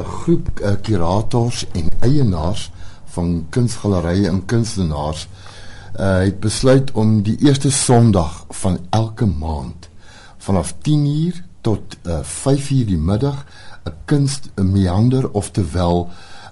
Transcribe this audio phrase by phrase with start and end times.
[0.00, 2.70] 'n groep uh, kurators en eienaars
[3.14, 9.88] van kunsgalerye en kunstenaars uh, het besluit om die eerste Sondag van elke maand
[10.38, 13.44] vanaf 10uur tot uh, 5uur die middag
[13.84, 16.08] 'n kunst 'n meander oftewel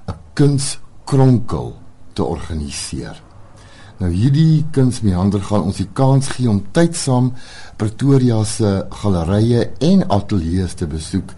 [0.06, 1.76] 'n kunskronkel
[2.12, 3.22] te organiseer.
[3.96, 7.32] Nou hierdie kunsmeander gaan ons die kans gee om tydsaam
[7.76, 11.32] Pretoria se gallerye en ateljee's te besoek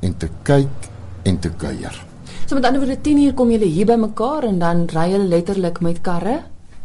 [0.00, 0.93] en te kyk
[1.24, 2.04] en te kuier.
[2.46, 5.28] So met ander woorde 10 uur kom julle hier by mekaar en dan ry julle
[5.28, 6.42] letterlik met karre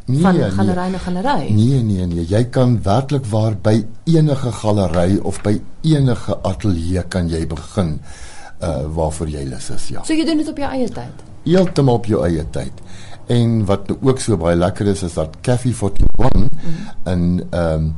[0.10, 0.50] Nee, van nee.
[0.50, 1.52] galery na galery.
[1.54, 3.76] Nee, nee, nee, jy kan werklik waar by
[4.10, 8.00] enige galery of by enige ateljee kan jy begin
[8.66, 10.02] uh waarvoor jy lus is, ja.
[10.04, 11.22] So jy doen dit op jou eie tyd.
[11.46, 12.82] Heeltemal op jou eie tyd.
[13.30, 17.14] En wat nou ook so baie lekker is is dat Cafe 41 mm -hmm.
[17.14, 17.96] in ehm um,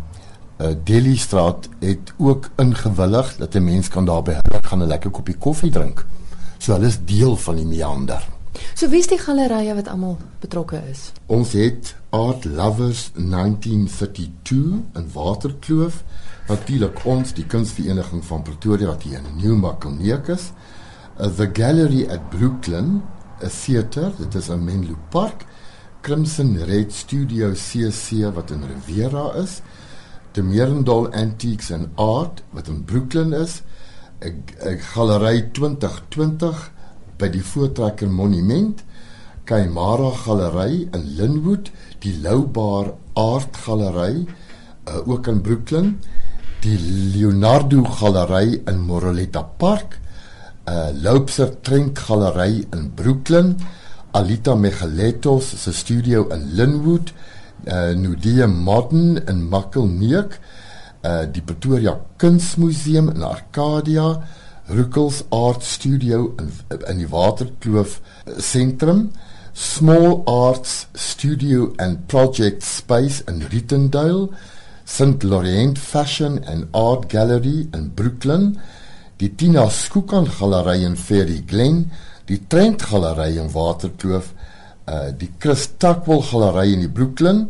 [0.62, 4.88] uh, Delhi straat het ook ingewillig dat 'n mens kan daar by hulle gaan 'n
[4.88, 6.06] lekker koppie koffie drink.
[6.62, 8.22] So hulle is deel van die meander.
[8.78, 11.08] So wie's die gallerye wat almal betrokke is?
[11.26, 16.04] Ons het Art Lovers 1932 in Waterkloof.
[16.52, 20.52] Natuurlik ons, die kunsvereniging van Pretoria wat hier in Newmarket is.
[21.18, 23.02] Uh, the Gallery at Brooklyn,
[23.42, 25.46] 'n theater, dit is in Menlo Park.
[26.02, 29.62] Crimson Red Studio CC wat in Riviera is.
[30.34, 33.62] The Merendal Antiques and Art wat in Brooklyn is.
[34.22, 36.72] 'n 'n galery 2020
[37.18, 38.84] by die Voortrekker Monument.
[39.46, 41.72] Kaimara Galery in Linwood,
[42.04, 44.26] die Loubaar Art Galery
[44.88, 46.00] uh, ook in Brooklyn,
[46.64, 50.00] die Leonardo Galery in Moroleta Park,
[50.70, 53.58] uh Loubser Trent Galery in Brooklyn,
[54.14, 57.12] Alita Megaletos se studio in Linwood,
[57.66, 60.40] uh Nudie Modern in Makkelneuk,
[61.04, 64.24] uh die Pretoria Kunsmuseum in Arcadia,
[64.70, 66.52] Ruckels Art Studio in
[66.90, 68.02] in die Waterkloof
[68.38, 69.10] sentrum,
[69.56, 74.30] Small Arts Studio and Project Space in Rittendale,
[74.86, 78.60] St Laurent Fashion and Art Gallery in Brooklyn,
[79.20, 81.92] die Tina Skookan Galery in Ferry Glen,
[82.30, 84.34] die Trent Galery in Waterkloof,
[84.88, 87.50] uh die Chris Takwel Galery in die Brooklyn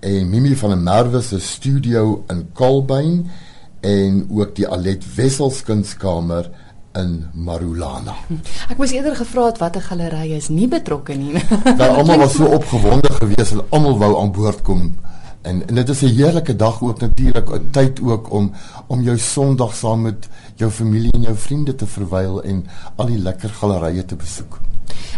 [0.00, 3.30] en Mimi van der Merwe se studio in Kolbyn
[3.80, 6.50] en ook die Alet Wessels kunskamer
[6.96, 8.14] in Marulana.
[8.70, 11.36] Ek moes eerder gevra het watter galery is nie betrokke nie.
[11.80, 14.88] Daar almal was so opgewonde geweest en almal wou aan boord kom.
[15.46, 18.52] En, en dit is 'n heerlike dag ook natuurlik, 'n tyd ook om
[18.86, 23.18] om jou Sondag saam met jou familie en jou vriende te verwyl en al die
[23.18, 24.60] lekker gallerye te besoek.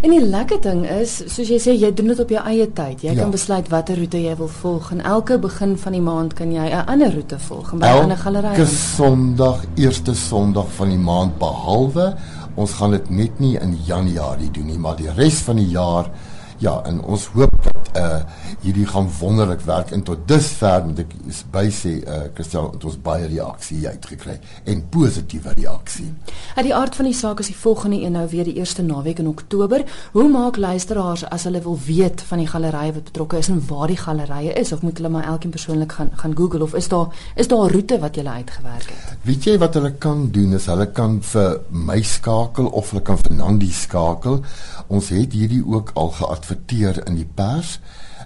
[0.02, 3.00] En die lekker ding is, soos jy sê, jy doen dit op jou eie tyd.
[3.02, 3.22] Jy Ja.
[3.22, 6.68] kan besluit watter roete jy wil volg en elke begin van die maand kan jy
[6.70, 8.46] 'n ander roete volg en by 'n ander galery.
[8.54, 8.66] Elke.
[8.66, 12.14] Sondag, eerste Sondag van die maand behalwe
[12.54, 16.10] ons gaan dit net nie in Januarie doen nie, maar die res van die jaar
[16.58, 18.20] ja, en ons hoop dat uh
[18.58, 21.12] hierdie gaan wonderlik werk en tot dusver moet ek
[21.52, 26.08] by sê uh Christel het ons baie reaksie uitgekry en positiewe reaksie.
[26.56, 29.22] Uit die aard van die saak is die volgende een nou weer die eerste naweek
[29.22, 29.84] in Oktober.
[30.12, 33.86] Hoe maak luisteraars as hulle wil weet van die galery wat betrokke is en waar
[33.92, 37.14] die galerye is of moet hulle maar elkeen persoonlik gaan gaan Google of is daar
[37.36, 39.16] is daar 'n roete wat jy uitgewerk het?
[39.22, 43.18] Weet jy wat hulle kan doen is hulle kan vir my skakel of hulle kan
[43.18, 44.40] vir Nandi skakel.
[44.86, 47.57] Ons het hierdie ook al geadverteer in die pers.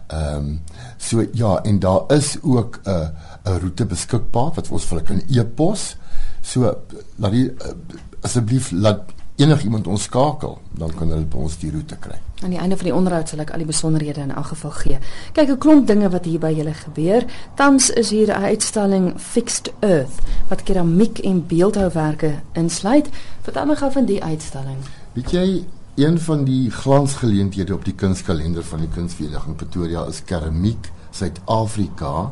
[0.07, 0.61] Ehm um,
[0.97, 3.09] so ja en daar is ook 'n uh,
[3.45, 5.97] 'n roete beskikbaar wat ons vir hulle kan e-pos.
[6.41, 6.77] So
[7.17, 7.73] laat die uh,
[8.21, 9.01] asseblief laat
[9.37, 12.19] enigiemand ons skakel, dan kan hulle by ons die roete kry.
[12.43, 14.99] Aan die einde van die onderhoud sal ek al die besonderhede in elk geval gee.
[15.33, 17.25] Kyk, 'n klomp dinge wat hier by julle gebeur.
[17.55, 20.19] Tans is hier 'n uitstalling Fixed Earth
[20.49, 23.09] wat keramiek en beeldhouwerke insluit.
[23.43, 24.79] Vertel my gou van die uitstalling.
[25.13, 25.65] Weet jy,
[25.95, 32.31] een van die glansgeleenthede op die kunskalender van die Kunsvereniging Pretoria is keramiek Suid-Afrika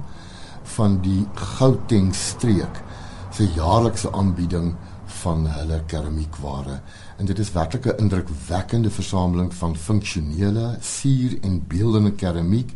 [0.77, 2.81] van die Gauteng streek
[3.37, 4.73] se jaarlikse aanbieding
[5.21, 6.81] van hulle keramiekware.
[7.19, 12.73] En dit is werklik 'n indrukwekkende versameling van funksionele suur en beeldende keramiek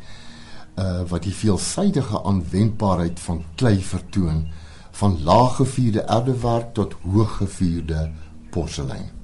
[0.76, 4.48] uh wat die veelsidige aanwendbaarheid van klei vertoon
[4.90, 8.10] van laaggevuurde erdewerk tot hooggevuurde
[8.50, 9.23] porselein.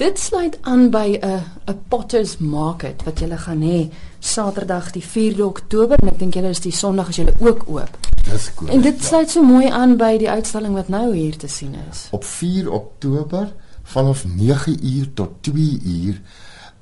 [0.00, 3.88] Dit sluit aan by 'n 'n Potters Market wat julle gaan hê
[4.18, 7.98] Saterdag die 4de Oktober en ek dink julle is die Sondag as julle ook oop.
[8.24, 8.74] Dis korrek.
[8.74, 12.08] En dit sluit so mooi aan by die uitstalling wat nou hier te sien is.
[12.10, 13.52] op 4 Oktober
[13.82, 16.20] vanaf 9uur tot 2 uur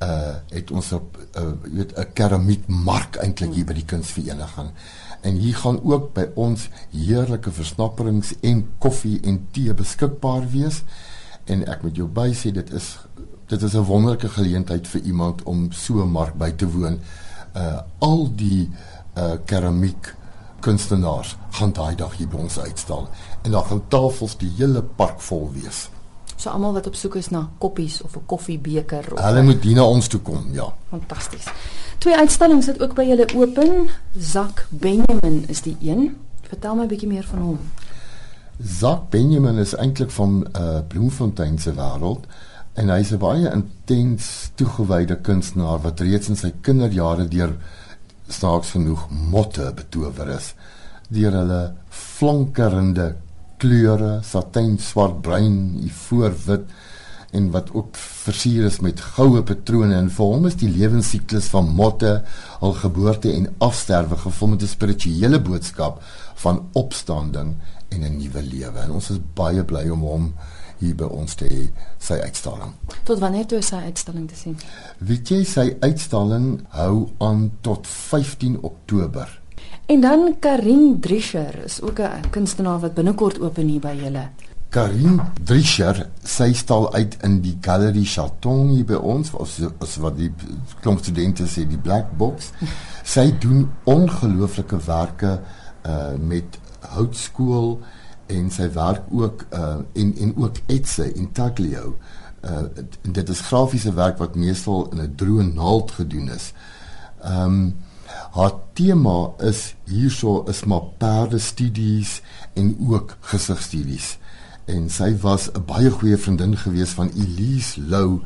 [0.03, 4.71] uh het ons op uh weet 'n keramiekmark eintlik hier by die kunsvereniging.
[5.21, 10.83] En hier gaan ook by ons heerlike versnapperings en koffie en tee beskikbaar wees.
[11.49, 12.99] En ek moet jou bysê dit is
[13.49, 17.01] dit is 'n wonderlike geleentheid vir iemand om so 'n mark by te woon.
[17.57, 18.71] Uh al die
[19.17, 20.15] uh keramiek
[20.61, 23.09] kunstenaars gaan daai dag hier by ons uitstal
[23.43, 25.89] en daar gaan tafels die hele park vol wees.
[26.37, 29.75] So almal wat op soek is na koppies of 'n koffiebeker of Hulle moet hier
[29.75, 30.75] na ons toe kom, ja.
[30.91, 31.45] fantasties.
[31.99, 33.89] Twee uitstallings sit ook by julle open.
[34.19, 36.17] Zak Benjamin is die een.
[36.43, 37.59] Vertel my 'n bietjie meer van hom.
[38.59, 42.25] Zak Benjamin is eintlik van uh Bloemfontein se wêreld
[42.75, 47.55] en hy's 'n baie intens toegewyde kunstenaar wat reeds in sy kinderjare deur
[48.29, 50.55] snaaks genoeg motte betower is.
[51.09, 53.15] Deur hulle flonkerende
[53.59, 56.67] kleure, satijn swart, bruin, ivoor wit
[57.31, 59.95] en wat ook versier is met goue patrone.
[59.95, 62.25] En vir hom is die lewensiklus van motte,
[62.61, 66.03] al geboorte en afsterwe gevul met 'n spirituele boodskap
[66.35, 67.55] van opstanding
[67.89, 68.79] en 'n nuwe lewe.
[68.79, 70.33] En ons is baie bly om hom
[70.79, 71.69] hier by ons te hê
[71.99, 72.73] sy uitstalling.
[73.05, 74.57] Tot wanneer toe sy uitstalling te sien?
[74.99, 79.41] Weet jy sy uitstalling hou aan tot 15 Oktober.
[79.87, 84.29] En dan Karin Drischer is ook 'n kunstenaar wat binnekort oop hier by julle.
[84.69, 89.31] Karin Drischer, sy stal uit in die Galerie Chaton hier by ons,
[89.81, 90.29] as wat die
[90.81, 92.51] klomp studente sê die black box.
[93.05, 95.41] Sy doen ongelooflike werke
[95.87, 96.59] uh met
[96.95, 97.81] houtskool
[98.27, 101.97] en sy werk ook uh en en ook etse intaglio.
[102.45, 102.67] Uh
[103.03, 106.53] en dit is grafiese werk wat meestal in 'n droë naald gedoen is.
[107.23, 107.77] Ehm um,
[108.31, 112.23] haar tema is hierso is maar perde studies
[112.55, 114.19] en ook gesigstudies.
[114.65, 118.21] En sy was 'n baie goeie vriendin gewees van Elise Lou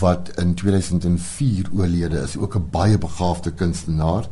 [0.00, 4.28] wat in 2004 oorlede is, ook 'n baie begaafde kunstenaar.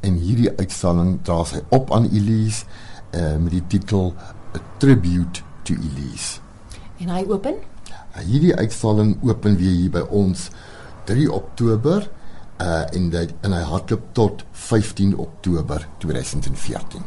[0.00, 2.64] En hierdie uitstalling dra sy op aan Elise
[3.16, 4.14] uh, met die titel
[4.54, 6.38] A Tribute to Elise.
[6.98, 7.54] En hy open?
[8.16, 10.50] Hierdie uitstalling open weer hier by ons
[11.08, 12.08] 3 Oktober
[12.56, 17.02] uh en dit en hy hardloop tot 15 Oktober 2014.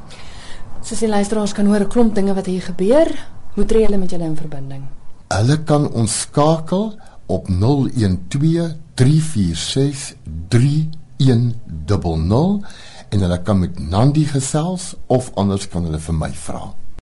[0.86, 4.12] Soos die luisteraars kan hoor 'n klomp dinge wat hier gebeur, hoe tree hulle met
[4.12, 4.84] julle in verbinding?
[5.28, 10.16] Hulle kan ons skakel op 012 346
[10.50, 12.66] 3100
[13.10, 16.70] en hulle kan met Nandi gesels of anders kan hulle vir my vra.